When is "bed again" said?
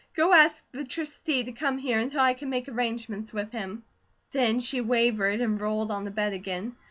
6.09-6.75